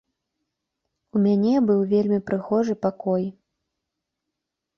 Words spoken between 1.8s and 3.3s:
вельмі прыгожы пакой.